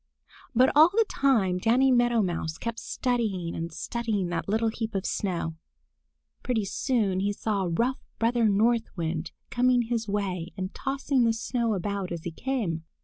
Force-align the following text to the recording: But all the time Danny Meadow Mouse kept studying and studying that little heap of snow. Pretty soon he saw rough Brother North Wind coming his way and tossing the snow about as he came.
But 0.55 0.71
all 0.75 0.89
the 0.93 1.05
time 1.07 1.59
Danny 1.59 1.91
Meadow 1.91 2.23
Mouse 2.23 2.57
kept 2.57 2.79
studying 2.79 3.53
and 3.53 3.71
studying 3.71 4.29
that 4.29 4.49
little 4.49 4.69
heap 4.69 4.95
of 4.95 5.05
snow. 5.05 5.57
Pretty 6.41 6.65
soon 6.65 7.19
he 7.19 7.31
saw 7.31 7.69
rough 7.71 7.99
Brother 8.17 8.49
North 8.49 8.89
Wind 8.97 9.31
coming 9.51 9.83
his 9.83 10.07
way 10.07 10.53
and 10.57 10.73
tossing 10.73 11.23
the 11.23 11.33
snow 11.33 11.75
about 11.75 12.11
as 12.11 12.23
he 12.23 12.31
came. 12.31 12.83